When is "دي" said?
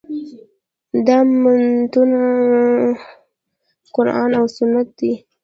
4.99-5.13